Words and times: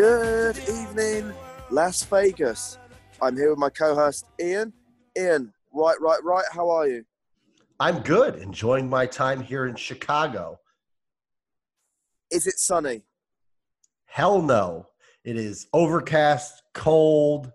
Good 0.00 0.58
evening, 0.60 1.30
Las 1.68 2.02
Vegas. 2.04 2.78
I'm 3.20 3.36
here 3.36 3.50
with 3.50 3.58
my 3.58 3.68
co 3.68 3.94
host, 3.94 4.24
Ian. 4.40 4.72
Ian, 5.14 5.52
Wright, 5.74 6.00
right, 6.00 6.24
right. 6.24 6.44
How 6.50 6.70
are 6.70 6.88
you? 6.88 7.04
I'm 7.78 7.98
good, 8.00 8.36
enjoying 8.36 8.88
my 8.88 9.04
time 9.04 9.42
here 9.42 9.66
in 9.66 9.76
Chicago. 9.76 10.58
Is 12.30 12.46
it 12.46 12.58
sunny? 12.58 13.02
Hell 14.06 14.40
no. 14.40 14.86
It 15.22 15.36
is 15.36 15.66
overcast, 15.74 16.62
cold, 16.72 17.52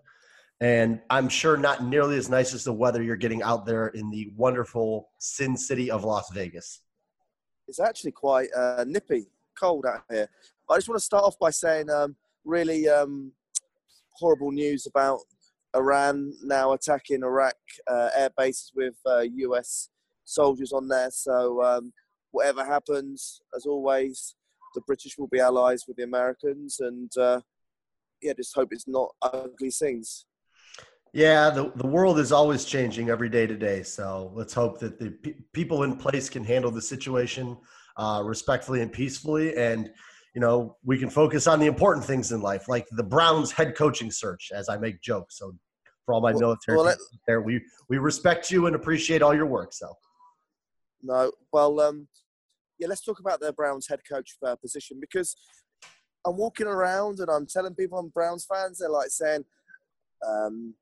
and 0.60 1.00
I'm 1.10 1.28
sure 1.28 1.56
not 1.56 1.82
nearly 1.82 2.16
as 2.16 2.30
nice 2.30 2.54
as 2.54 2.62
the 2.62 2.72
weather 2.72 3.02
you're 3.02 3.16
getting 3.16 3.42
out 3.42 3.66
there 3.66 3.88
in 3.88 4.08
the 4.08 4.30
wonderful 4.36 5.08
Sin 5.18 5.56
City 5.56 5.90
of 5.90 6.04
Las 6.04 6.30
Vegas. 6.32 6.80
It's 7.66 7.80
actually 7.80 8.12
quite 8.12 8.50
uh, 8.56 8.84
nippy, 8.86 9.30
cold 9.58 9.84
out 9.84 10.04
here. 10.08 10.28
I 10.70 10.76
just 10.76 10.88
want 10.88 11.00
to 11.00 11.04
start 11.04 11.24
off 11.24 11.36
by 11.40 11.50
saying 11.50 11.90
um, 11.90 12.14
really 12.46 12.88
um, 12.88 13.32
horrible 14.12 14.52
news 14.52 14.86
about 14.86 15.20
Iran 15.74 16.32
now 16.42 16.72
attacking 16.72 17.22
Iraq 17.22 17.56
uh, 17.86 18.08
air 18.16 18.30
bases 18.36 18.72
with 18.74 18.94
uh, 19.04 19.20
US 19.20 19.90
soldiers 20.24 20.72
on 20.72 20.88
there. 20.88 21.10
So, 21.10 21.62
um, 21.62 21.92
whatever 22.30 22.64
happens, 22.64 23.40
as 23.54 23.66
always, 23.66 24.34
the 24.74 24.80
British 24.82 25.18
will 25.18 25.28
be 25.28 25.40
allies 25.40 25.84
with 25.86 25.96
the 25.96 26.04
Americans, 26.04 26.80
and 26.80 27.10
uh, 27.18 27.40
yeah, 28.22 28.32
just 28.34 28.54
hope 28.54 28.68
it's 28.72 28.88
not 28.88 29.10
ugly 29.22 29.70
scenes. 29.70 30.26
Yeah, 31.12 31.48
the, 31.48 31.72
the 31.76 31.86
world 31.86 32.18
is 32.18 32.30
always 32.30 32.66
changing 32.66 33.08
every 33.08 33.30
day 33.30 33.46
to 33.46 33.56
day. 33.56 33.82
So 33.82 34.32
let's 34.34 34.52
hope 34.52 34.78
that 34.80 34.98
the 34.98 35.12
pe- 35.12 35.36
people 35.54 35.82
in 35.84 35.96
place 35.96 36.28
can 36.28 36.44
handle 36.44 36.70
the 36.70 36.82
situation 36.82 37.56
uh, 37.96 38.22
respectfully 38.22 38.82
and 38.82 38.92
peacefully. 38.92 39.56
And, 39.56 39.90
you 40.36 40.40
know, 40.40 40.76
we 40.84 40.98
can 40.98 41.08
focus 41.08 41.46
on 41.46 41.58
the 41.58 41.64
important 41.64 42.04
things 42.04 42.30
in 42.30 42.42
life, 42.42 42.68
like 42.68 42.86
the 42.92 43.02
Browns 43.02 43.50
head 43.50 43.74
coaching 43.74 44.10
search, 44.10 44.52
as 44.54 44.68
I 44.68 44.76
make 44.76 45.00
jokes. 45.00 45.38
So 45.38 45.56
for 46.04 46.12
all 46.12 46.20
my 46.20 46.32
Well- 46.32 46.40
military 46.40 46.76
well, 46.76 46.94
there, 47.26 47.40
we, 47.40 47.64
we 47.88 47.96
respect 47.96 48.50
you 48.50 48.66
and 48.66 48.76
appreciate 48.76 49.22
all 49.22 49.34
your 49.34 49.46
work. 49.46 49.72
So. 49.72 49.94
No, 51.02 51.32
well, 51.54 51.80
um, 51.80 52.06
yeah, 52.78 52.86
let's 52.86 53.02
talk 53.02 53.18
about 53.18 53.40
the 53.40 53.50
Browns 53.54 53.88
head 53.88 54.00
coach 54.06 54.36
uh, 54.46 54.56
position 54.56 54.98
because 55.00 55.34
I'm 56.26 56.36
walking 56.36 56.66
around 56.66 57.20
and 57.20 57.30
I'm 57.30 57.46
telling 57.46 57.74
people 57.74 57.98
I'm 57.98 58.08
Browns 58.08 58.44
fans. 58.44 58.80
They're 58.80 58.90
like 58.90 59.08
saying 59.08 59.42
um, 60.26 60.74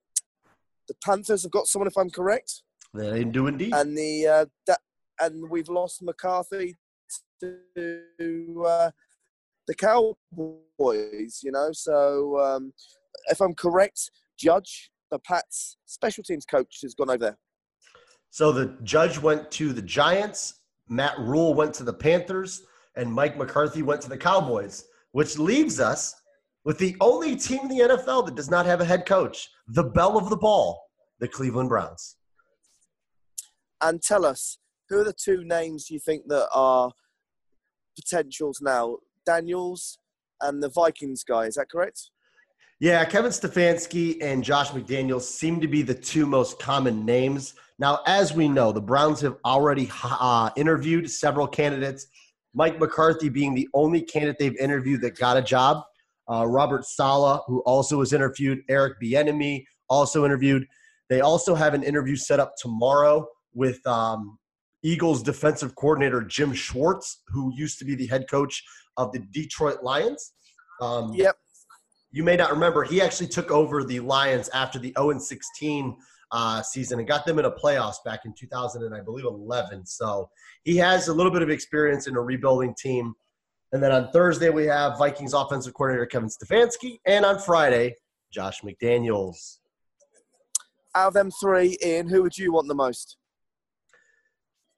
the 0.89 0.95
Panthers 1.05 1.45
have 1.45 1.53
got 1.53 1.69
someone, 1.69 1.87
if 1.87 1.97
I'm 1.97 2.11
correct, 2.11 2.63
They 2.93 3.23
do 3.23 3.47
indeed. 3.47 3.73
and 3.73 3.97
the 3.97 4.27
uh, 4.27 4.47
that, 4.67 4.81
and 5.21 5.49
we've 5.49 5.69
lost 5.69 6.03
McCarthy 6.03 6.77
to 7.41 8.65
uh, 8.67 8.91
the 9.67 9.75
Cowboys. 9.75 11.41
You 11.43 11.53
know, 11.53 11.71
so 11.73 12.39
um, 12.41 12.73
if 13.29 13.41
I'm 13.41 13.55
correct, 13.55 14.11
Judge, 14.39 14.91
the 15.11 15.19
Pats 15.19 15.77
special 15.87 16.25
teams 16.25 16.45
coach, 16.45 16.81
has 16.83 16.95
gone 16.95 17.11
over 17.11 17.19
there. 17.19 17.39
So 18.31 18.51
the 18.51 18.77
judge 18.83 19.19
went 19.19 19.51
to 19.53 19.73
the 19.73 19.83
Giants, 19.83 20.61
Matt 20.89 21.19
Rhule 21.19 21.55
went 21.55 21.73
to 21.75 21.85
the 21.85 21.93
Panthers, 21.93 22.63
and 22.97 23.13
Mike 23.13 23.37
McCarthy 23.37 23.83
went 23.83 24.01
to 24.03 24.09
the 24.09 24.19
Cowboys, 24.19 24.85
which 25.13 25.39
leaves 25.39 25.79
us 25.79 26.15
with 26.65 26.79
the 26.79 26.97
only 27.01 27.37
team 27.37 27.61
in 27.63 27.69
the 27.69 27.81
NFL 27.81 28.27
that 28.27 28.35
does 28.35 28.51
not 28.51 28.67
have 28.67 28.81
a 28.81 28.85
head 28.85 29.07
coach, 29.07 29.49
the 29.69 29.85
belle 29.85 30.19
of 30.19 30.31
the 30.31 30.37
ball, 30.37 30.83
the 31.21 31.29
Cleveland 31.29 31.69
Browns. 31.69 32.17
and 33.81 34.03
tell 34.03 34.25
us 34.25 34.59
who 34.89 35.01
are 35.01 35.05
the 35.05 35.13
two 35.13 35.45
names 35.45 35.91
you 35.91 35.99
think 35.99 36.27
that 36.29 36.49
are 36.53 36.93
potentials 37.97 38.61
now? 38.61 38.97
Daniels 39.25 39.99
and 40.41 40.63
the 40.63 40.69
Vikings 40.69 41.25
guy. 41.25 41.47
Is 41.47 41.55
that 41.55 41.71
correct? 41.71 42.11
Yeah, 42.81 43.05
Kevin 43.05 43.31
Stefanski 43.31 44.19
and 44.21 44.43
Josh 44.43 44.71
McDaniels 44.71 45.23
seem 45.23 45.61
to 45.61 45.69
be 45.69 45.83
the 45.83 45.95
two 45.95 46.27
most 46.27 46.59
common 46.59 47.05
names. 47.05 47.55
Now, 47.79 48.01
as 48.07 48.35
we 48.35 48.49
know, 48.49 48.73
the 48.73 48.81
Browns 48.81 49.21
have 49.21 49.37
already 49.45 49.91
uh, 50.03 50.51
interviewed 50.57 51.11
several 51.11 51.47
candidates, 51.47 52.07
Mike 52.55 52.79
McCarthy 52.79 53.29
being 53.29 53.55
the 53.55 53.69
only 53.75 54.01
candidate 54.01 54.39
they've 54.39 54.57
interviewed 54.57 55.01
that 55.03 55.19
got 55.19 55.37
a 55.37 55.43
job. 55.43 55.83
Uh, 56.31 56.47
Robert 56.47 56.85
Saleh, 56.85 57.41
who 57.47 57.61
also 57.61 57.99
was 57.99 58.13
interviewed, 58.13 58.61
Eric 58.69 58.95
Bieniemy 59.03 59.65
also 59.89 60.25
interviewed. 60.25 60.67
They 61.11 61.21
also 61.21 61.55
have 61.55 61.75
an 61.75 61.83
interview 61.83 62.17
set 62.17 62.41
up 62.41 62.55
tomorrow 62.57 63.27
with 63.53 63.85
um, 63.87 64.39
Eagles 64.83 65.23
defensive 65.23 65.75
coordinator 65.75 66.23
Jim 66.23 66.53
Schwartz, 66.55 67.23
who 67.29 67.53
used 67.55 67.79
to 67.81 67.85
be 67.85 67.95
the 67.95 68.07
head 68.07 68.27
coach 68.31 68.63
of 68.97 69.13
the 69.13 69.21
Detroit 69.33 69.83
Lions. 69.83 70.33
Um, 70.81 71.13
Yep. 71.15 71.37
you 72.11 72.23
may 72.25 72.37
not 72.37 72.51
remember, 72.51 72.85
he 72.85 73.01
actually 73.01 73.29
took 73.29 73.51
over 73.51 73.85
the 73.85 74.01
Lions 74.01 74.49
after 74.51 74.79
the 74.79 74.93
0 74.99 75.19
16 75.19 75.97
uh, 76.33 76.63
season 76.63 76.99
and 76.99 77.07
got 77.07 77.25
them 77.25 77.39
in 77.39 77.45
a 77.45 77.51
playoffs 77.51 78.03
back 78.05 78.25
in 78.25 78.35
2000 78.35 78.83
and 78.83 78.95
I 78.95 79.01
believe 79.01 79.25
11. 79.25 79.87
So 79.87 80.29
he 80.65 80.77
has 80.79 81.09
a 81.09 81.15
little 81.15 81.31
bit 81.31 81.43
of 81.43 81.51
experience 81.51 82.07
in 82.09 82.17
a 82.17 82.21
rebuilding 82.21 82.75
team. 82.77 83.15
And 83.73 83.83
then 83.83 83.93
on 83.93 84.11
Thursday 84.11 84.51
we 84.51 84.67
have 84.67 84.99
Vikings 84.99 85.33
offensive 85.33 85.75
coordinator 85.75 86.07
Kevin 86.07 86.29
Stefanski, 86.29 86.99
and 87.07 87.25
on 87.25 87.39
Friday 87.39 87.95
Josh 88.33 88.63
McDaniels. 88.63 89.59
Out 90.97 91.09
of 91.09 91.15
them 91.15 91.31
three, 91.41 91.79
Ian, 91.85 92.09
who 92.09 92.23
would 92.23 92.37
you 92.37 92.53
want 92.53 92.67
the 92.67 92.75
most? 92.75 93.17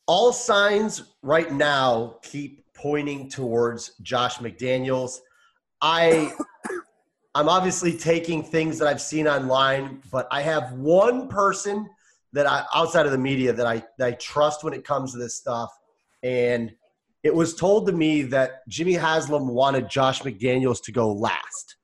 All 0.06 0.32
signs 0.32 1.02
right 1.22 1.50
now 1.50 2.18
keep 2.22 2.65
pointing 2.80 3.28
towards 3.28 3.92
Josh 4.02 4.38
McDaniels. 4.38 5.18
I 5.80 6.32
I'm 7.34 7.48
obviously 7.48 7.92
taking 7.92 8.42
things 8.42 8.78
that 8.78 8.88
I've 8.88 9.00
seen 9.00 9.28
online, 9.28 10.02
but 10.10 10.26
I 10.30 10.40
have 10.40 10.72
one 10.72 11.28
person 11.28 11.88
that 12.32 12.46
I 12.46 12.64
outside 12.74 13.06
of 13.06 13.12
the 13.12 13.18
media 13.18 13.52
that 13.52 13.66
I 13.66 13.82
that 13.98 14.06
I 14.06 14.12
trust 14.12 14.64
when 14.64 14.72
it 14.72 14.84
comes 14.84 15.12
to 15.12 15.18
this 15.18 15.36
stuff. 15.36 15.70
And 16.22 16.72
it 17.22 17.34
was 17.34 17.54
told 17.54 17.86
to 17.86 17.92
me 17.92 18.22
that 18.22 18.66
Jimmy 18.68 18.94
Haslam 18.94 19.48
wanted 19.48 19.90
Josh 19.90 20.22
McDaniels 20.22 20.82
to 20.84 20.92
go 20.92 21.12
last. 21.12 21.76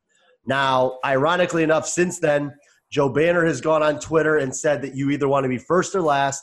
Now, 0.46 0.98
ironically 1.04 1.62
enough, 1.62 1.86
since 1.86 2.18
then, 2.18 2.54
Joe 2.90 3.08
Banner 3.08 3.44
has 3.46 3.60
gone 3.60 3.82
on 3.82 3.98
Twitter 3.98 4.36
and 4.36 4.54
said 4.54 4.82
that 4.82 4.94
you 4.94 5.10
either 5.10 5.28
want 5.28 5.44
to 5.44 5.48
be 5.48 5.58
first 5.58 5.94
or 5.94 6.02
last. 6.02 6.42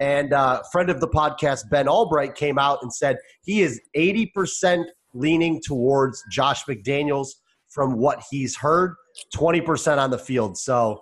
And 0.00 0.32
uh, 0.32 0.62
friend 0.72 0.88
of 0.88 1.00
the 1.00 1.08
podcast, 1.08 1.68
Ben 1.70 1.86
Albright, 1.86 2.34
came 2.34 2.58
out 2.58 2.78
and 2.82 2.92
said 2.92 3.18
he 3.42 3.60
is 3.60 3.80
80% 3.94 4.84
leaning 5.12 5.60
towards 5.62 6.24
Josh 6.30 6.64
McDaniels 6.64 7.28
from 7.68 7.98
what 7.98 8.22
he's 8.30 8.56
heard, 8.56 8.94
20% 9.34 9.98
on 9.98 10.10
the 10.10 10.18
field. 10.18 10.56
So 10.56 11.00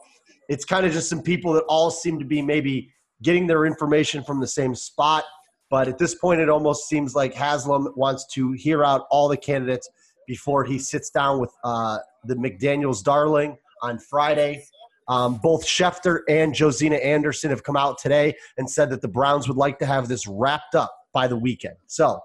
it's 0.49 0.65
kind 0.65 0.85
of 0.85 0.93
just 0.93 1.09
some 1.09 1.23
people 1.23 1.53
that 1.55 1.65
all 1.69 1.91
seem 1.91 2.19
to 2.19 2.25
be 2.25 2.43
maybe 2.43 2.93
getting 3.23 3.47
their 3.47 3.67
information 3.67 4.25
from 4.25 4.41
the 4.41 4.47
same 4.47 4.75
spot. 4.75 5.25
But 5.71 5.87
at 5.87 5.99
this 5.99 6.15
point, 6.15 6.41
it 6.41 6.49
almost 6.49 6.89
seems 6.89 7.15
like 7.15 7.35
Haslam 7.35 7.93
wants 7.95 8.27
to 8.35 8.53
hear 8.53 8.83
out 8.83 9.07
all 9.11 9.29
the 9.29 9.37
candidates 9.37 9.89
before 10.27 10.65
he 10.65 10.79
sits 10.79 11.11
down 11.11 11.39
with 11.39 11.51
uh, 11.63 11.99
the 12.25 12.35
McDaniels 12.35 13.03
darling 13.03 13.57
on 13.83 13.99
Friday. 13.99 14.65
Um, 15.09 15.39
both 15.43 15.65
Schefter 15.67 16.21
and 16.29 16.55
Josina 16.55 16.97
Anderson 16.97 17.51
have 17.51 17.63
come 17.63 17.77
out 17.77 17.99
today 17.99 18.35
and 18.59 18.71
said 18.71 18.91
that 18.91 19.01
the 19.01 19.09
Browns 19.09 19.49
would 19.49 19.57
like 19.57 19.79
to 19.79 19.87
have 19.87 20.07
this 20.07 20.27
wrapped 20.27 20.75
up 20.75 20.95
by 21.13 21.27
the 21.27 21.37
weekend. 21.37 21.77
So, 21.87 22.21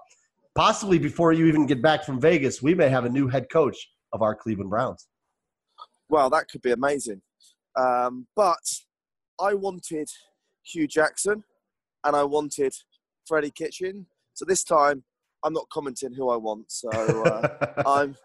possibly 0.54 0.98
before 0.98 1.32
you 1.32 1.46
even 1.46 1.66
get 1.66 1.80
back 1.80 2.04
from 2.04 2.20
Vegas, 2.20 2.62
we 2.62 2.74
may 2.74 2.88
have 2.88 3.04
a 3.04 3.08
new 3.08 3.26
head 3.26 3.48
coach 3.50 3.76
of 4.12 4.22
our 4.22 4.34
Cleveland 4.34 4.70
Browns. 4.70 5.08
Well, 6.08 6.28
that 6.30 6.48
could 6.48 6.62
be 6.62 6.72
amazing. 6.72 7.22
Um, 7.76 8.26
but 8.36 8.62
I 9.40 9.54
wanted 9.54 10.08
Hue 10.62 10.86
Jackson 10.86 11.42
and 12.04 12.14
I 12.14 12.22
wanted 12.24 12.74
Freddie 13.26 13.50
Kitchen. 13.50 14.06
So 14.34 14.44
this 14.44 14.62
time, 14.62 15.04
I'm 15.42 15.52
not 15.52 15.68
commenting 15.70 16.12
who 16.12 16.30
I 16.30 16.36
want. 16.36 16.70
So 16.70 16.90
uh, 16.90 17.72
I'm, 17.86 18.16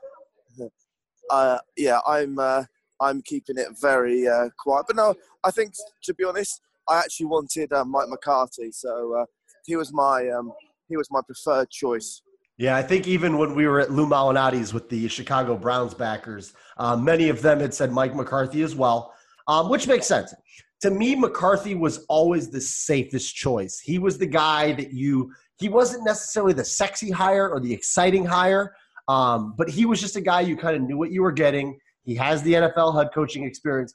uh, 1.30 1.60
yeah, 1.78 2.00
I'm, 2.06 2.38
uh, 2.38 2.64
I'm 3.02 3.22
keeping 3.22 3.58
it 3.58 3.68
very 3.80 4.28
uh, 4.28 4.50
quiet. 4.58 4.86
But 4.88 4.96
no, 4.96 5.16
I 5.44 5.52
think 5.52 5.74
to 6.04 6.14
be 6.14 6.24
honest, 6.24 6.62
I 6.88 7.00
actually 7.00 7.28
wanted 7.28 7.72
uh, 7.72 7.86
Mike 7.86 8.10
McCarthy. 8.10 8.72
So 8.72 9.16
uh, 9.16 9.26
he 9.66 9.76
was 9.76 9.94
my 9.94 10.30
um, 10.30 10.52
he 10.88 10.98
was 10.98 11.10
my 11.12 11.22
preferred 11.26 11.70
choice. 11.70 12.22
Yeah, 12.58 12.76
I 12.76 12.84
think 12.84 13.08
even 13.08 13.38
when 13.38 13.56
we 13.56 13.68
were 13.68 13.80
at 13.80 13.92
Lou 13.92 14.06
Malinati's 14.06 14.74
with 14.74 14.90
the 14.90 15.08
Chicago 15.08 15.56
Browns 15.56 15.94
backers, 15.94 16.54
uh, 16.78 16.98
many 16.98 17.30
of 17.30 17.42
them 17.42 17.62
had 17.62 17.74
said 17.74 17.90
Mike 17.90 18.14
McCarthy 18.14 18.64
as 18.64 18.76
well, 18.76 19.14
um, 19.48 19.70
which 19.70 19.88
makes 19.88 20.08
sense. 20.08 20.34
To 20.82 20.92
me, 20.92 21.16
McCarthy 21.16 21.76
was 21.76 22.06
always 22.10 22.50
the 22.50 22.60
safest 22.60 23.34
choice. 23.34 23.80
He 23.80 23.98
was 23.98 24.18
the 24.18 24.26
guy 24.26 24.74
that 24.74 24.92
you, 24.92 25.32
he 25.58 25.70
wasn't 25.70 26.04
necessarily 26.04 26.52
the 26.52 26.66
sexy 26.66 27.10
hire 27.10 27.50
or 27.50 27.62
the 27.62 27.74
exciting 27.74 28.26
hire, 28.26 28.76
um, 29.08 29.54
but 29.58 29.70
he 29.70 29.86
was 29.86 30.02
just 30.02 30.18
a 30.18 30.22
guy 30.22 30.42
you 30.42 30.58
kind 30.58 30.76
of 30.76 30.82
knew 30.82 30.98
what 30.98 31.12
you 31.12 31.22
were 31.22 31.32
getting. 31.32 31.80
He 32.10 32.16
has 32.16 32.42
the 32.42 32.54
NFL 32.54 32.98
head 32.98 33.10
coaching 33.14 33.44
experience. 33.44 33.94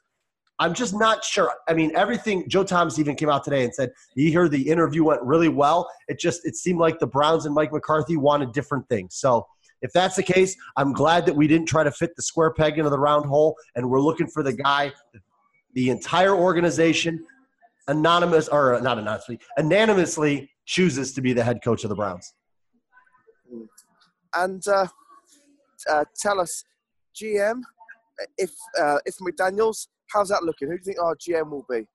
I'm 0.61 0.73
just 0.73 0.95
not 0.95 1.25
sure. 1.25 1.51
I 1.67 1.75
mean, 1.75 1.91
everything. 1.97 2.49
Joe 2.49 2.63
Thomas 2.63 3.01
even 3.01 3.17
came 3.17 3.29
out 3.29 3.43
today 3.43 3.65
and 3.65 3.75
said 3.75 3.91
he 4.15 4.31
heard 4.31 4.53
the 4.53 4.71
interview 4.71 5.03
went 5.03 5.21
really 5.21 5.49
well. 5.49 5.91
It 6.07 6.21
just 6.21 6.47
it 6.47 6.55
seemed 6.55 6.79
like 6.79 7.01
the 7.01 7.09
Browns 7.09 7.45
and 7.45 7.53
Mike 7.53 7.73
McCarthy 7.73 8.17
wanted 8.17 8.53
different 8.53 8.89
things. 8.89 9.17
So 9.17 9.49
if 9.83 9.93
that's 9.93 10.15
the 10.15 10.23
case, 10.23 10.57
I'm 10.77 10.93
glad 10.93 11.27
that 11.27 11.35
we 11.35 11.49
didn't 11.49 11.67
try 11.67 11.83
to 11.83 11.91
fit 11.91 12.15
the 12.15 12.23
square 12.23 12.53
peg 12.53 12.79
into 12.79 12.89
the 12.89 13.01
round 13.01 13.27
hole, 13.27 13.57
and 13.75 13.91
we're 13.91 14.01
looking 14.01 14.29
for 14.29 14.45
the 14.45 14.53
guy, 14.53 14.93
the 15.73 15.91
entire 15.91 16.37
organization, 16.37 17.27
anonymous 17.89 18.47
or 18.47 18.81
not 18.81 18.97
anonymously, 18.97 19.41
unanimously 19.59 20.53
chooses 20.67 21.13
to 21.15 21.21
be 21.21 21.33
the 21.33 21.43
head 21.43 21.65
coach 21.65 21.83
of 21.83 21.89
the 21.89 21.97
Browns. 21.97 22.33
And 24.37 24.65
uh, 24.69 24.87
uh, 25.91 26.05
tell 26.17 26.41
us, 26.41 26.63
GM, 27.15 27.63
if 28.39 28.51
uh, 28.81 28.99
if 29.07 29.17
McDaniel's, 29.19 29.89
how's 30.11 30.29
that 30.29 30.45
looking? 30.45 30.69
Who 30.69 30.75
do 30.75 30.81
you 30.81 30.85
think 30.85 31.01
our 31.01 31.17
GM 31.17 31.51
will 31.51 31.67
be? 31.69 31.87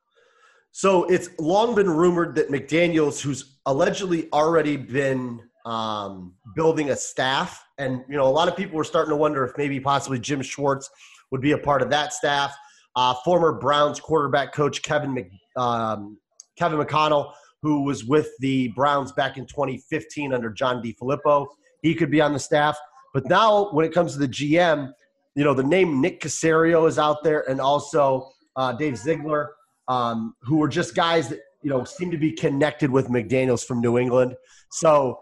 So 0.71 1.05
it's 1.05 1.29
long 1.39 1.75
been 1.75 1.89
rumored 1.89 2.35
that 2.35 2.49
McDaniel's, 2.49 3.21
who's 3.21 3.59
allegedly 3.65 4.29
already 4.31 4.77
been 4.77 5.41
um, 5.65 6.35
building 6.55 6.91
a 6.91 6.95
staff, 6.95 7.63
and 7.77 8.03
you 8.07 8.17
know 8.17 8.27
a 8.27 8.29
lot 8.29 8.47
of 8.47 8.55
people 8.55 8.77
were 8.77 8.83
starting 8.83 9.09
to 9.09 9.15
wonder 9.15 9.43
if 9.43 9.57
maybe 9.57 9.79
possibly 9.79 10.19
Jim 10.19 10.41
Schwartz 10.41 10.89
would 11.31 11.41
be 11.41 11.51
a 11.51 11.57
part 11.57 11.81
of 11.81 11.89
that 11.89 12.13
staff. 12.13 12.55
Uh, 12.95 13.13
former 13.23 13.53
Browns 13.53 13.99
quarterback 13.99 14.53
coach 14.53 14.81
Kevin 14.81 15.13
Mc, 15.13 15.31
um, 15.55 16.17
Kevin 16.57 16.79
McConnell, 16.79 17.33
who 17.61 17.83
was 17.83 18.05
with 18.05 18.29
the 18.39 18.69
Browns 18.69 19.11
back 19.11 19.37
in 19.37 19.45
2015 19.45 20.33
under 20.33 20.49
John 20.49 20.81
DeFilippo, 20.83 21.47
he 21.81 21.93
could 21.93 22.11
be 22.11 22.21
on 22.21 22.33
the 22.33 22.39
staff. 22.39 22.77
But 23.13 23.25
now, 23.27 23.71
when 23.71 23.85
it 23.85 23.93
comes 23.93 24.13
to 24.13 24.19
the 24.19 24.27
GM, 24.27 24.91
you 25.39 25.45
know 25.45 25.53
the 25.53 25.63
name 25.63 26.01
Nick 26.01 26.19
Caserio 26.19 26.85
is 26.85 26.99
out 26.99 27.23
there, 27.23 27.49
and 27.49 27.61
also 27.61 28.29
uh, 28.57 28.73
Dave 28.73 28.97
Ziegler, 28.97 29.53
um, 29.87 30.35
who 30.41 30.57
were 30.57 30.67
just 30.67 30.95
guys 30.95 31.29
that 31.29 31.39
you 31.63 31.69
know 31.69 31.85
seem 31.85 32.11
to 32.11 32.17
be 32.17 32.33
connected 32.33 32.91
with 32.91 33.07
McDaniel's 33.07 33.63
from 33.63 33.79
New 33.79 33.97
England. 33.97 34.35
So 34.69 35.21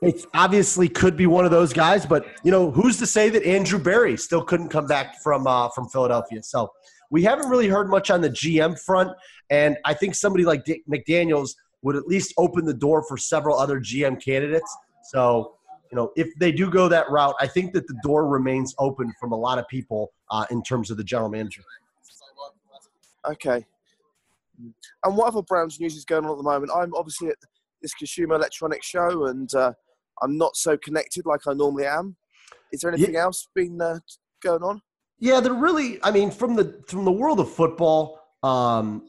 it 0.00 0.24
obviously 0.32 0.88
could 0.88 1.18
be 1.18 1.26
one 1.26 1.44
of 1.44 1.50
those 1.50 1.70
guys, 1.70 2.06
but 2.06 2.24
you 2.44 2.50
know 2.50 2.70
who's 2.70 2.96
to 2.96 3.06
say 3.06 3.28
that 3.28 3.46
Andrew 3.46 3.78
Berry 3.78 4.16
still 4.16 4.42
couldn't 4.42 4.70
come 4.70 4.86
back 4.86 5.22
from 5.22 5.46
uh, 5.46 5.68
from 5.68 5.86
Philadelphia? 5.90 6.42
So 6.42 6.72
we 7.10 7.22
haven't 7.24 7.50
really 7.50 7.68
heard 7.68 7.90
much 7.90 8.10
on 8.10 8.22
the 8.22 8.30
GM 8.30 8.80
front, 8.80 9.10
and 9.50 9.76
I 9.84 9.92
think 9.92 10.14
somebody 10.14 10.46
like 10.46 10.64
Dick 10.64 10.82
McDaniel's 10.90 11.54
would 11.82 11.96
at 11.96 12.06
least 12.06 12.32
open 12.38 12.64
the 12.64 12.72
door 12.72 13.04
for 13.06 13.18
several 13.18 13.58
other 13.58 13.80
GM 13.80 14.18
candidates. 14.24 14.74
So 15.12 15.56
you 15.94 16.00
know, 16.00 16.10
if 16.16 16.36
they 16.40 16.50
do 16.50 16.68
go 16.68 16.88
that 16.88 17.08
route, 17.08 17.36
I 17.38 17.46
think 17.46 17.72
that 17.74 17.86
the 17.86 17.94
door 18.02 18.26
remains 18.26 18.74
open 18.80 19.14
from 19.20 19.30
a 19.30 19.36
lot 19.36 19.60
of 19.60 19.68
people 19.68 20.12
uh, 20.28 20.44
in 20.50 20.60
terms 20.60 20.90
of 20.90 20.96
the 20.96 21.04
general 21.04 21.28
manager. 21.28 21.62
Okay. 23.24 23.64
And 25.04 25.16
what 25.16 25.28
other 25.28 25.42
Browns 25.42 25.78
news 25.78 25.94
is 25.94 26.04
going 26.04 26.24
on 26.24 26.32
at 26.32 26.36
the 26.36 26.42
moment? 26.42 26.72
I'm 26.74 26.92
obviously 26.96 27.28
at 27.28 27.36
this 27.80 27.94
Consumer 27.94 28.34
Electronics 28.34 28.86
Show, 28.88 29.26
and 29.26 29.54
uh, 29.54 29.72
I'm 30.20 30.36
not 30.36 30.56
so 30.56 30.76
connected 30.76 31.26
like 31.26 31.42
I 31.46 31.52
normally 31.52 31.86
am. 31.86 32.16
Is 32.72 32.80
there 32.80 32.92
anything 32.92 33.14
yeah. 33.14 33.22
else 33.22 33.46
been 33.54 33.80
uh, 33.80 34.00
going 34.42 34.64
on? 34.64 34.82
Yeah, 35.20 35.38
they're 35.38 35.54
really. 35.54 36.02
I 36.02 36.10
mean, 36.10 36.32
from 36.32 36.56
the 36.56 36.82
from 36.88 37.04
the 37.04 37.12
world 37.12 37.38
of 37.38 37.48
football, 37.52 38.20
um, 38.42 39.06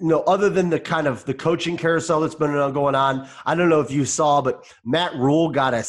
know, 0.00 0.20
other 0.22 0.48
than 0.48 0.70
the 0.70 0.78
kind 0.78 1.06
of 1.06 1.24
the 1.24 1.34
coaching 1.34 1.76
carousel 1.76 2.20
that's 2.20 2.34
been 2.34 2.52
going 2.72 2.94
on, 2.94 3.28
I 3.44 3.54
don't 3.54 3.68
know 3.68 3.80
if 3.80 3.90
you 3.90 4.04
saw, 4.04 4.40
but 4.40 4.64
Matt 4.84 5.14
Rhule 5.14 5.50
got 5.50 5.74
a, 5.74 5.84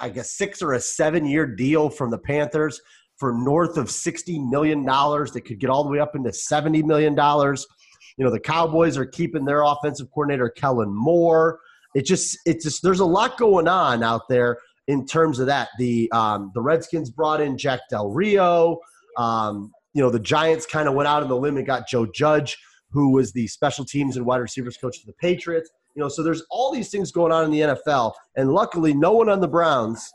I 0.00 0.08
guess, 0.10 0.32
six 0.32 0.60
or 0.60 0.74
a 0.74 0.80
seven 0.80 1.26
year 1.26 1.46
deal 1.46 1.88
from 1.88 2.10
the 2.10 2.18
Panthers 2.18 2.80
for 3.16 3.34
north 3.34 3.76
of 3.76 3.86
$60 3.86 4.48
million 4.48 4.84
that 4.84 5.42
could 5.46 5.58
get 5.58 5.70
all 5.70 5.84
the 5.84 5.90
way 5.90 6.00
up 6.00 6.16
into 6.16 6.30
$70 6.30 6.84
million. 6.84 7.14
You 7.14 8.24
know, 8.24 8.30
the 8.30 8.40
Cowboys 8.40 8.96
are 8.96 9.06
keeping 9.06 9.44
their 9.44 9.62
offensive 9.62 10.10
coordinator, 10.10 10.48
Kellen 10.48 10.94
Moore. 10.94 11.60
It 11.94 12.06
just, 12.06 12.38
it 12.46 12.60
just, 12.60 12.82
there's 12.82 13.00
a 13.00 13.06
lot 13.06 13.38
going 13.38 13.68
on 13.68 14.02
out 14.02 14.22
there 14.28 14.58
in 14.88 15.06
terms 15.06 15.38
of 15.38 15.46
that. 15.46 15.68
The, 15.78 16.10
um, 16.12 16.50
the 16.54 16.62
Redskins 16.62 17.10
brought 17.10 17.40
in 17.40 17.58
Jack 17.58 17.80
Del 17.90 18.10
Rio. 18.10 18.80
Um, 19.16 19.72
you 19.92 20.02
know, 20.02 20.10
the 20.10 20.20
Giants 20.20 20.66
kind 20.66 20.88
of 20.88 20.94
went 20.94 21.08
out 21.08 21.22
on 21.22 21.28
the 21.28 21.36
limb 21.36 21.56
and 21.56 21.66
got 21.66 21.88
Joe 21.88 22.06
Judge 22.06 22.56
who 22.90 23.10
was 23.12 23.32
the 23.32 23.46
special 23.46 23.84
teams 23.84 24.16
and 24.16 24.26
wide 24.26 24.38
receivers 24.38 24.76
coach 24.76 24.98
for 24.98 25.06
the 25.06 25.12
Patriots. 25.14 25.70
You 25.94 26.02
know, 26.02 26.08
so 26.08 26.22
there's 26.22 26.42
all 26.50 26.72
these 26.72 26.90
things 26.90 27.10
going 27.10 27.32
on 27.32 27.44
in 27.44 27.50
the 27.50 27.60
NFL, 27.60 28.12
and 28.36 28.52
luckily, 28.52 28.94
no 28.94 29.12
one 29.12 29.28
on 29.28 29.40
the 29.40 29.48
Browns 29.48 30.12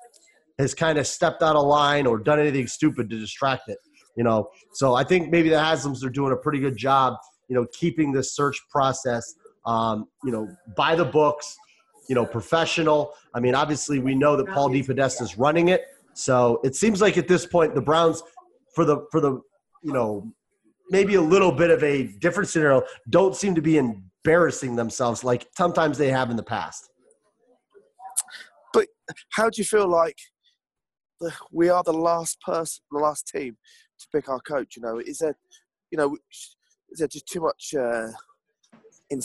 has 0.58 0.74
kind 0.74 0.98
of 0.98 1.06
stepped 1.06 1.44
out 1.44 1.56
of 1.56 1.66
line 1.66 2.08
or 2.08 2.18
done 2.18 2.40
anything 2.40 2.68
stupid 2.68 3.10
to 3.10 3.20
distract 3.20 3.68
it. 3.68 3.78
You 4.16 4.24
know, 4.24 4.50
so 4.74 4.96
I 4.96 5.04
think 5.04 5.30
maybe 5.30 5.50
the 5.50 5.58
Haslams 5.58 6.04
are 6.06 6.10
doing 6.10 6.32
a 6.32 6.38
pretty 6.38 6.60
good 6.60 6.78
job. 6.78 7.16
You 7.50 7.56
know, 7.56 7.68
keeping 7.74 8.12
this 8.14 8.34
search 8.34 8.58
process, 8.72 9.36
um, 9.66 10.08
you 10.24 10.32
know, 10.32 10.48
by 10.76 10.96
the 10.96 11.06
books. 11.06 11.58
You 12.08 12.14
know, 12.14 12.24
professional. 12.24 13.14
I 13.34 13.40
mean, 13.40 13.56
obviously, 13.56 13.98
we 13.98 14.14
know 14.14 14.38
that 14.38 14.48
Paul 14.50 14.70
D. 14.70 14.84
DePodesta 14.84 15.24
is 15.24 15.40
running 15.40 15.70
it, 15.70 15.86
so 16.14 16.62
it 16.64 16.76
seems 16.76 17.02
like 17.02 17.18
at 17.18 17.28
this 17.28 17.48
point, 17.48 17.74
the 17.74 17.82
Browns, 17.82 18.22
for 18.76 18.86
the 18.86 19.06
for 19.12 19.20
the 19.20 19.42
you 19.84 19.92
know 19.94 20.32
maybe 20.90 21.16
a 21.16 21.22
little 21.22 21.52
bit 21.52 21.70
of 21.70 21.84
a 21.84 22.04
different 22.20 22.50
scenario, 22.50 22.84
don't 23.10 23.36
seem 23.36 23.56
to 23.56 23.62
be 23.62 23.78
embarrassing 23.78 24.76
themselves 24.76 25.24
like 25.24 25.48
sometimes 25.56 25.98
they 25.98 26.10
have 26.10 26.30
in 26.30 26.36
the 26.36 26.44
past. 26.44 26.90
But 28.74 28.88
how 29.32 29.50
do 29.50 29.58
you 29.58 29.66
feel 29.66 29.88
like 29.88 30.18
the, 31.20 31.32
we 31.52 31.70
are 31.70 31.84
the 31.84 31.94
last 31.94 32.42
person, 32.42 32.84
the 32.92 33.00
last 33.00 33.28
team 33.28 33.58
to 34.00 34.08
pick 34.14 34.30
our 34.30 34.40
coach? 34.40 34.76
You 34.76 34.82
know, 34.82 35.00
is 35.00 35.20
there, 35.20 35.38
you 35.92 35.98
know, 35.98 36.18
is 36.92 37.00
there 37.00 37.08
just 37.08 37.28
too 37.28 37.42
much? 37.42 37.74
Uh, 37.78 38.10
in, 39.10 39.22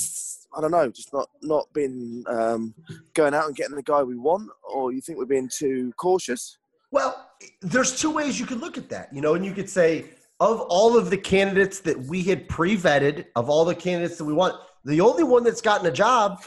I 0.55 0.61
don't 0.61 0.73
know, 0.73 0.91
just 0.91 1.13
not 1.13 1.29
not 1.43 1.67
being 1.73 2.23
um, 2.27 2.75
going 3.15 3.35
out 3.35 3.47
and 3.47 3.57
getting 3.57 3.77
the 3.77 3.83
guy 3.83 4.03
we 4.03 4.17
want, 4.17 4.51
or 4.63 4.93
you 4.93 5.01
think 5.01 5.19
we're 5.19 5.25
being 5.25 5.51
too 5.53 5.93
cautious? 5.97 6.59
Well, 6.91 7.31
there's 7.63 7.99
two 7.99 8.11
ways 8.11 8.39
you 8.39 8.47
could 8.47 8.61
look 8.61 8.77
at 8.77 8.89
that, 8.91 9.13
you 9.13 9.21
know, 9.21 9.35
and 9.35 9.45
you 9.45 9.53
could 9.53 9.71
say 9.71 10.07
of 10.41 10.63
all 10.63 10.97
of 10.97 11.11
the 11.11 11.19
candidates 11.19 11.81
that 11.81 11.99
we 12.07 12.23
had 12.23 12.49
pre-vetted, 12.49 13.27
of 13.37 13.51
all 13.51 13.65
the 13.65 13.75
candidates 13.75 14.17
that 14.17 14.25
we 14.25 14.33
want, 14.33 14.55
the 14.85 15.01
only 15.01 15.23
one 15.23 15.45
that's 15.45 15.61
gotten 15.61 15.87
a 15.87 15.93
job 15.93 16.43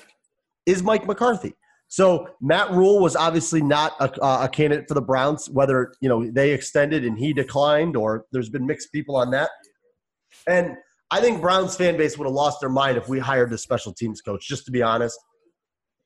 is 0.66 0.82
Mike 0.82 1.06
McCarthy. 1.06 1.54
So 1.88 2.28
Matt 2.42 2.72
Rhule 2.72 3.00
was 3.00 3.16
obviously 3.16 3.62
not 3.62 3.94
a, 4.00 4.10
a, 4.46 4.50
candidate 4.50 4.88
for 4.88 4.96
the 4.96 5.02
Browns, 5.02 5.48
whether 5.48 5.94
you 6.02 6.10
know 6.10 6.28
they 6.32 6.52
extended 6.52 7.06
and 7.06 7.20
he 7.20 7.34
declined, 7.34 7.96
or 7.96 8.26
there's 8.32 8.50
been 8.50 8.66
mixed 8.66 8.92
people 8.92 9.16
on 9.16 9.30
that. 9.30 9.52
And 10.48 10.76
I 11.12 11.22
think 11.22 11.40
Browns 11.40 11.76
fan 11.76 11.96
base 11.96 12.18
would 12.18 12.26
have 12.26 12.34
lost 12.34 12.62
their 12.62 12.70
mind 12.70 12.98
if 12.98 13.08
we 13.08 13.20
hired 13.20 13.52
the 13.52 13.60
special 13.60 13.94
teams 13.94 14.22
coach. 14.22 14.48
Just 14.48 14.66
to 14.66 14.72
be 14.72 14.82
honest. 14.82 15.20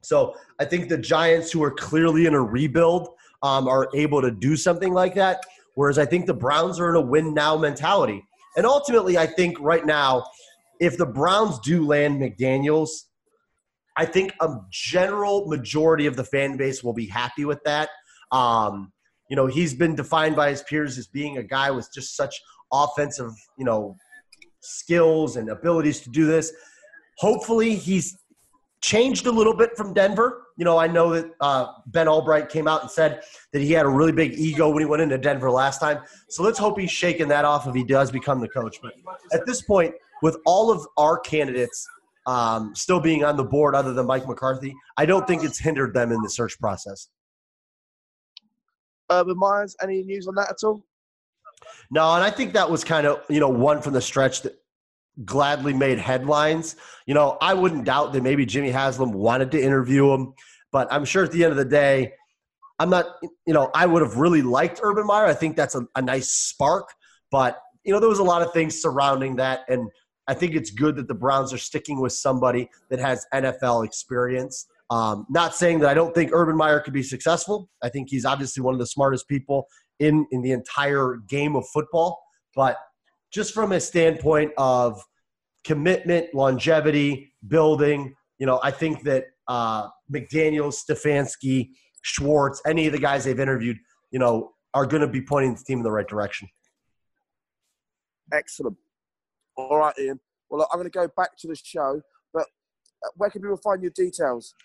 So 0.04 0.36
I 0.60 0.66
think 0.66 0.90
the 0.90 0.98
Giants, 0.98 1.54
who 1.54 1.64
are 1.64 1.72
clearly 1.72 2.26
in 2.26 2.34
a 2.34 2.42
rebuild, 2.42 3.08
um, 3.42 3.70
are 3.70 3.88
able 3.96 4.22
to 4.22 4.32
do 4.32 4.58
something 4.58 4.94
like 4.94 5.16
that. 5.16 5.40
Whereas 5.78 6.00
I 6.00 6.08
think 6.08 6.26
the 6.26 6.34
Browns 6.34 6.80
are 6.80 6.90
in 6.90 6.96
a 6.96 7.02
win 7.02 7.36
now 7.36 7.56
mentality. 7.56 8.26
And 8.56 8.66
ultimately, 8.66 9.16
I 9.16 9.28
think 9.28 9.60
right 9.60 9.86
now, 9.86 10.26
if 10.80 10.98
the 10.98 11.06
Browns 11.06 11.60
do 11.60 11.86
land 11.86 12.20
McDaniels, 12.20 12.90
I 13.96 14.06
think 14.06 14.34
a 14.42 14.56
general 14.72 15.46
majority 15.46 16.08
of 16.08 16.16
the 16.16 16.24
fan 16.24 16.58
base 16.58 16.84
will 16.84 16.96
be 16.96 17.06
happy 17.06 17.46
with 17.46 17.60
that. 17.66 17.90
Um, 18.32 18.92
you 19.30 19.36
know, 19.36 19.46
he's 19.46 19.76
been 19.76 19.94
defined 19.94 20.36
by 20.36 20.50
his 20.50 20.64
peers 20.64 20.98
as 20.98 21.06
being 21.06 21.38
a 21.38 21.44
guy 21.44 21.70
with 21.70 21.88
just 21.94 22.16
such 22.16 22.36
offensive, 22.74 23.30
you 23.60 23.66
know, 23.66 23.96
skills 24.62 25.38
and 25.38 25.48
abilities 25.48 26.02
to 26.02 26.10
do 26.10 26.26
this. 26.26 26.52
Hopefully, 27.20 27.76
he's 27.76 28.18
changed 28.88 29.26
a 29.28 29.32
little 29.32 29.56
bit 29.56 29.76
from 29.78 29.94
Denver 29.94 30.48
you 30.58 30.66
know, 30.66 30.78
I 30.78 30.88
know 30.88 31.14
that 31.14 31.32
uh, 31.40 31.68
Ben 31.86 32.08
Albright 32.08 32.50
came 32.50 32.68
out 32.68 32.82
and 32.82 32.90
said 32.90 33.22
that 33.54 33.62
he 33.62 33.72
had 33.72 33.86
a 33.86 33.90
really 33.90 34.12
big 34.12 34.34
ego 34.34 34.70
when 34.70 34.80
he 34.82 34.86
went 34.86 35.04
into 35.04 35.18
Denver 35.18 35.52
last 35.52 35.80
time. 35.80 36.02
So 36.30 36.42
let's 36.42 36.58
hope 36.58 36.80
he's 36.80 36.92
shaking 36.92 37.28
that 37.28 37.46
off 37.46 37.68
if 37.68 37.76
he 37.76 37.84
does 37.84 38.12
become 38.12 38.42
the 38.42 38.48
coach. 38.48 38.78
But 38.82 38.94
at 39.32 39.46
this 39.46 39.62
point, 39.62 39.94
with 40.24 40.38
all 40.46 40.72
of 40.72 40.86
our 40.98 41.20
candidates 41.20 41.88
um, 42.26 42.74
still 42.76 43.00
being 43.00 43.24
on 43.24 43.38
the 43.38 43.44
board, 43.44 43.76
other 43.76 43.94
than 43.94 44.08
Mike 44.08 44.28
McCarthy, 44.28 44.76
I 44.98 45.06
don't 45.06 45.28
think 45.28 45.44
it's 45.44 45.60
hindered 45.60 45.94
them 45.94 46.12
in 46.12 46.22
the 46.24 46.30
search 46.30 46.60
process. 46.60 47.08
Urban 49.12 49.38
Myers, 49.38 49.76
any 49.82 50.02
news 50.04 50.28
on 50.28 50.36
that 50.36 50.50
at 50.50 50.58
all? 50.64 50.84
No, 51.92 52.16
and 52.16 52.24
I 52.24 52.32
think 52.32 52.54
that 52.54 52.70
was 52.70 52.84
kind 52.84 53.08
of 53.08 53.24
you 53.30 53.40
know 53.40 53.48
one 53.48 53.82
from 53.82 53.94
the 53.94 54.02
stretch 54.02 54.42
that 54.42 54.60
gladly 55.26 55.74
made 55.74 55.98
headlines. 55.98 56.76
You 57.06 57.14
know, 57.14 57.38
I 57.42 57.54
wouldn't 57.54 57.86
doubt 57.86 58.14
that 58.14 58.24
maybe 58.24 58.46
Jimmy 58.46 58.70
Haslam 58.70 59.12
wanted 59.12 59.52
to 59.52 59.62
interview 59.62 60.12
him, 60.12 60.34
but 60.72 60.88
I'm 60.92 61.06
sure 61.06 61.24
at 61.24 61.32
the 61.32 61.44
end 61.44 61.52
of 61.52 61.58
the 61.58 61.66
day, 61.66 62.14
I'm 62.80 62.90
not, 62.90 63.06
you 63.46 63.54
know, 63.54 63.72
I 63.74 63.86
would 63.86 64.04
have 64.04 64.18
really 64.18 64.42
liked 64.42 64.80
Urban 64.84 65.08
Meyer. 65.08 65.26
I 65.26 65.34
think 65.34 65.56
that's 65.56 65.76
a, 65.76 65.88
a 65.96 66.02
nice 66.02 66.30
spark, 66.30 66.90
but, 67.32 67.60
you 67.84 67.92
know, 67.92 68.00
there 68.00 68.10
was 68.10 68.20
a 68.20 68.24
lot 68.24 68.42
of 68.42 68.54
things 68.54 68.80
surrounding 68.80 69.38
that. 69.38 69.62
And 69.68 69.90
I 70.28 70.34
think 70.34 70.54
it's 70.54 70.70
good 70.70 70.96
that 70.98 71.08
the 71.08 71.16
Browns 71.16 71.54
are 71.54 71.58
sticking 71.58 72.00
with 72.00 72.14
somebody 72.14 72.70
that 72.90 73.00
has 73.00 73.26
NFL 73.34 73.86
experience. 73.86 74.68
Um, 74.90 75.26
not 75.30 75.56
saying 75.56 75.80
that 75.80 75.90
I 75.90 75.94
don't 75.94 76.14
think 76.14 76.32
Urban 76.34 76.56
Meyer 76.56 76.80
could 76.80 76.94
be 76.94 77.04
successful. 77.04 77.70
I 77.82 77.90
think 77.90 78.10
he's 78.10 78.26
obviously 78.26 78.62
one 78.62 78.74
of 78.74 78.80
the 78.80 78.88
smartest 78.88 79.28
people 79.28 79.68
in, 80.00 80.28
in 80.32 80.42
the 80.42 80.52
entire 80.52 81.18
game 81.28 81.56
of 81.56 81.66
football. 81.74 82.22
But 82.56 82.78
just 83.38 83.54
from 83.54 83.72
a 83.72 83.80
standpoint 83.80 84.52
of 84.58 85.00
commitment, 85.64 86.34
longevity, 86.34 87.32
building, 87.48 88.16
you 88.40 88.48
know, 88.48 88.60
I 88.64 88.72
think 88.72 89.04
that 89.04 89.26
uh, 89.48 89.90
McDaniels, 90.12 90.84
Stefanski, 90.84 91.70
Schwartz, 92.02 92.64
any 92.66 92.88
of 92.88 92.94
the 92.94 93.00
guys 93.00 93.26
they've 93.26 93.40
interviewed, 93.40 93.78
you 94.10 94.18
know, 94.18 94.54
are 94.74 94.88
going 94.88 95.02
to 95.02 95.08
be 95.08 95.22
pointing 95.22 95.54
the 95.54 95.64
team 95.64 95.78
in 95.78 95.84
the 95.84 95.92
right 95.92 96.08
direction. 96.08 96.50
Excellent. 98.34 98.76
All 99.56 99.78
right, 99.78 99.94
Ian. 100.00 100.20
Well, 100.50 100.68
I'm 100.72 100.80
going 100.80 100.90
to 100.90 100.98
go 100.98 101.08
back 101.16 101.38
to 101.38 101.48
the 101.48 101.56
show, 101.56 102.02
but 102.34 102.48
uh, 103.06 103.10
where 103.18 103.30
can 103.30 103.44
people 103.44 103.58
find 103.58 103.84
your 103.84 103.92
details? 103.92 104.56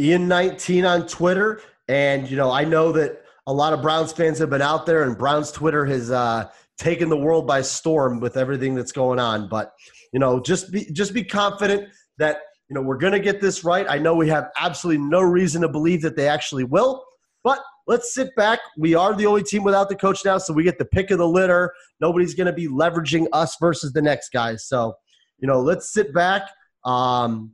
Ian19 0.00 0.84
on 0.88 1.06
Twitter. 1.06 1.60
And, 1.86 2.28
you 2.28 2.36
know, 2.36 2.50
I 2.50 2.64
know 2.64 2.90
that 2.90 3.22
a 3.46 3.52
lot 3.52 3.72
of 3.72 3.82
Browns 3.82 4.12
fans 4.12 4.40
have 4.40 4.50
been 4.50 4.62
out 4.62 4.84
there, 4.84 5.04
and 5.04 5.16
Browns 5.16 5.52
Twitter 5.52 5.84
has 5.86 6.10
uh, 6.10 6.48
taken 6.78 7.08
the 7.08 7.16
world 7.16 7.46
by 7.46 7.62
storm 7.62 8.20
with 8.20 8.36
everything 8.36 8.74
that's 8.74 8.92
going 8.92 9.18
on. 9.18 9.48
But, 9.48 9.72
you 10.12 10.20
know, 10.20 10.40
just 10.40 10.70
be, 10.70 10.90
just 10.92 11.14
be 11.14 11.24
confident 11.24 11.88
that 12.18 12.38
you 12.68 12.74
know, 12.74 12.82
we're 12.82 12.96
going 12.96 13.12
to 13.12 13.20
get 13.20 13.40
this 13.40 13.64
right. 13.64 13.86
I 13.88 13.98
know 13.98 14.14
we 14.14 14.28
have 14.28 14.50
absolutely 14.58 15.04
no 15.04 15.20
reason 15.20 15.62
to 15.62 15.68
believe 15.68 16.02
that 16.02 16.16
they 16.16 16.28
actually 16.28 16.64
will, 16.64 17.04
but 17.44 17.60
let's 17.86 18.12
sit 18.12 18.34
back. 18.34 18.58
We 18.76 18.94
are 18.94 19.14
the 19.14 19.26
only 19.26 19.44
team 19.44 19.62
without 19.62 19.88
the 19.88 19.94
coach 19.94 20.24
now, 20.24 20.38
so 20.38 20.52
we 20.52 20.64
get 20.64 20.78
the 20.78 20.84
pick 20.84 21.10
of 21.10 21.18
the 21.18 21.28
litter. 21.28 21.72
Nobody's 22.00 22.34
going 22.34 22.48
to 22.48 22.52
be 22.52 22.66
leveraging 22.66 23.26
us 23.32 23.56
versus 23.60 23.92
the 23.92 24.02
next 24.02 24.30
guy. 24.30 24.56
So, 24.56 24.94
you 25.38 25.46
know, 25.46 25.60
let's 25.60 25.92
sit 25.92 26.12
back 26.12 26.42
um, 26.84 27.52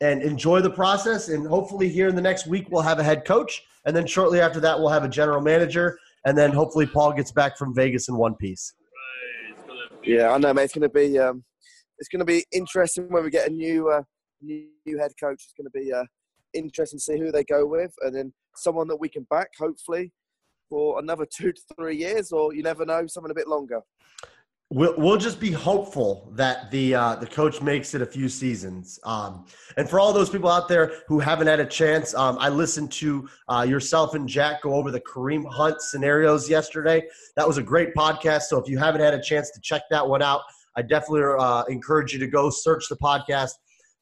and 0.00 0.22
enjoy 0.22 0.60
the 0.60 0.70
process. 0.70 1.28
And 1.28 1.46
hopefully, 1.46 1.88
here 1.88 2.08
in 2.08 2.16
the 2.16 2.22
next 2.22 2.48
week, 2.48 2.66
we'll 2.70 2.82
have 2.82 2.98
a 2.98 3.04
head 3.04 3.24
coach. 3.24 3.62
And 3.86 3.94
then 3.94 4.06
shortly 4.06 4.40
after 4.40 4.58
that, 4.60 4.78
we'll 4.78 4.88
have 4.88 5.04
a 5.04 5.08
general 5.08 5.40
manager. 5.40 5.98
And 6.24 6.36
then 6.36 6.52
hopefully, 6.52 6.86
Paul 6.86 7.12
gets 7.12 7.32
back 7.32 7.56
from 7.56 7.74
Vegas 7.74 8.08
in 8.08 8.16
one 8.16 8.34
piece. 8.34 8.74
Yeah, 10.04 10.30
I 10.30 10.38
know, 10.38 10.52
mate. 10.52 10.64
It's 10.64 10.74
going 10.74 10.82
to 10.82 10.88
be 10.88 11.18
um, 11.18 11.44
it's 11.98 12.08
going 12.08 12.20
to 12.20 12.24
be 12.24 12.44
interesting 12.52 13.08
when 13.08 13.24
we 13.24 13.30
get 13.30 13.48
a 13.48 13.52
new 13.52 13.90
uh, 13.90 14.02
new 14.40 14.98
head 14.98 15.12
coach. 15.20 15.42
It's 15.44 15.54
going 15.56 15.66
to 15.66 15.86
be 15.86 15.92
uh, 15.92 16.04
interesting 16.54 16.98
to 16.98 17.02
see 17.02 17.18
who 17.18 17.30
they 17.30 17.44
go 17.44 17.66
with, 17.66 17.92
and 18.02 18.14
then 18.14 18.32
someone 18.54 18.88
that 18.88 19.00
we 19.00 19.08
can 19.08 19.24
back, 19.30 19.48
hopefully, 19.58 20.12
for 20.68 20.98
another 20.98 21.26
two 21.26 21.52
to 21.52 21.60
three 21.76 21.96
years, 21.96 22.32
or 22.32 22.54
you 22.54 22.62
never 22.62 22.84
know, 22.84 23.06
someone 23.06 23.30
a 23.30 23.34
bit 23.34 23.48
longer. 23.48 23.80
We'll, 24.70 24.94
we'll 24.98 25.16
just 25.16 25.40
be 25.40 25.50
hopeful 25.50 26.30
that 26.34 26.70
the 26.70 26.94
uh, 26.94 27.14
the 27.16 27.26
coach 27.26 27.62
makes 27.62 27.94
it 27.94 28.02
a 28.02 28.06
few 28.06 28.28
seasons. 28.28 29.00
Um, 29.02 29.46
and 29.78 29.88
for 29.88 29.98
all 29.98 30.12
those 30.12 30.28
people 30.28 30.50
out 30.50 30.68
there 30.68 30.92
who 31.08 31.20
haven't 31.20 31.46
had 31.46 31.58
a 31.58 31.64
chance, 31.64 32.14
um, 32.14 32.36
I 32.38 32.50
listened 32.50 32.92
to 32.92 33.26
uh, 33.48 33.64
yourself 33.66 34.14
and 34.14 34.28
Jack 34.28 34.60
go 34.60 34.74
over 34.74 34.90
the 34.90 35.00
Kareem 35.00 35.50
Hunt 35.50 35.80
scenarios 35.80 36.50
yesterday. 36.50 37.02
That 37.36 37.48
was 37.48 37.56
a 37.56 37.62
great 37.62 37.94
podcast. 37.94 38.42
So 38.42 38.58
if 38.58 38.68
you 38.68 38.76
haven't 38.76 39.00
had 39.00 39.14
a 39.14 39.22
chance 39.22 39.50
to 39.52 39.60
check 39.62 39.82
that 39.90 40.06
one 40.06 40.20
out, 40.20 40.42
I 40.76 40.82
definitely 40.82 41.22
uh, 41.38 41.64
encourage 41.70 42.12
you 42.12 42.18
to 42.18 42.26
go 42.26 42.50
search 42.50 42.90
the 42.90 42.96
podcast 42.96 43.52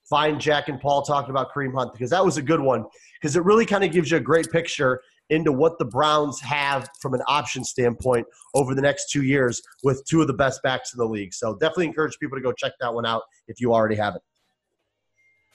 find 0.09 0.41
Jack 0.41 0.69
and 0.69 0.81
Paul 0.81 1.03
talking 1.03 1.31
about 1.31 1.53
Kareem 1.53 1.75
Hunt 1.75 1.93
because 1.93 2.11
that 2.11 2.25
was 2.25 2.37
a 2.37 2.43
good 2.43 2.61
one 2.61 2.85
because 3.21 3.37
it 3.37 3.45
really 3.45 3.67
kind 3.67 3.85
of 3.85 3.91
gives 3.93 4.11
you 4.11 4.19
a 4.19 4.21
great 4.21 4.51
picture 4.51 5.01
into 5.31 5.53
what 5.53 5.79
the 5.79 5.85
Browns 5.85 6.41
have 6.41 6.89
from 7.01 7.15
an 7.15 7.23
option 7.27 7.65
standpoint 7.65 8.27
over 8.55 8.75
the 8.75 8.83
next 8.83 9.11
two 9.11 9.23
years 9.23 9.61
with 9.83 10.05
two 10.05 10.21
of 10.21 10.27
the 10.27 10.35
best 10.35 10.63
backs 10.63 10.95
in 10.95 10.99
the 10.99 11.07
league. 11.07 11.35
So 11.35 11.55
definitely 11.55 11.87
encourage 11.87 12.19
people 12.19 12.39
to 12.39 12.43
go 12.43 12.53
check 12.53 12.73
that 12.81 12.93
one 12.93 13.07
out 13.07 13.23
if 13.49 13.61
you 13.61 13.73
already 13.73 13.97
haven't. 13.97 14.23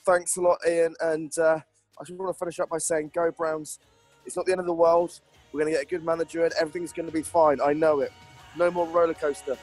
Thanks 0.06 0.36
a 0.38 0.42
lot, 0.42 0.58
Ian. 0.68 0.96
And 1.00 1.32
uh, 1.38 1.60
I 2.00 2.04
just 2.04 2.18
want 2.20 2.36
to 2.36 2.38
finish 2.38 2.60
up 2.60 2.70
by 2.70 2.80
saying, 2.80 3.12
go 3.14 3.32
Browns. 3.32 3.80
It's 4.26 4.36
not 4.36 4.46
the 4.46 4.52
end 4.52 4.60
of 4.60 4.68
the 4.68 4.74
world. 4.74 5.20
We're 5.52 5.62
going 5.62 5.72
to 5.72 5.78
get 5.78 5.86
a 5.86 5.90
good 5.90 6.04
manager 6.04 6.44
and 6.44 6.54
everything's 6.60 6.94
going 6.94 7.08
to 7.08 7.14
be 7.14 7.22
fine. 7.22 7.60
I 7.62 7.74
know 7.74 8.00
it. 8.02 8.12
No 8.58 8.72
more 8.72 8.88
roller 8.88 9.14
coaster. 9.14 9.58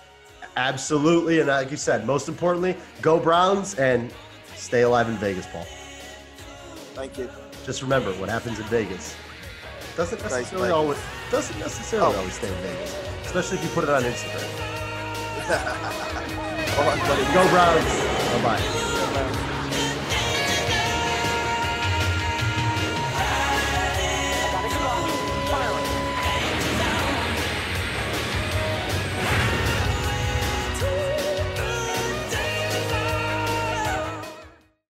Absolutely. 0.56 1.40
And 1.40 1.48
like 1.48 1.70
you 1.70 1.76
said, 1.76 2.06
most 2.06 2.28
importantly, 2.28 2.76
go 3.02 3.18
Browns 3.18 3.74
and 3.74 4.12
stay 4.54 4.82
alive 4.82 5.08
in 5.08 5.16
Vegas, 5.16 5.46
Paul. 5.46 5.66
Thank 6.94 7.18
you. 7.18 7.28
Just 7.64 7.82
remember, 7.82 8.12
what 8.14 8.28
happens 8.28 8.58
in 8.58 8.64
Vegas 8.66 9.14
doesn't 9.98 10.22
necessarily 10.22 10.70
always 10.70 10.98
doesn't 11.32 11.58
necessarily 11.58 12.14
oh. 12.14 12.18
always 12.18 12.34
stay 12.34 12.46
in 12.46 12.54
Vegas, 12.62 12.94
especially 13.24 13.58
if 13.58 13.64
you 13.64 13.70
put 13.70 13.82
it 13.82 13.90
on 13.90 14.04
Instagram. 14.04 14.46
Go 17.34 17.48
Browns. 17.50 17.84
Bye 18.32 18.42
bye. 18.44 18.87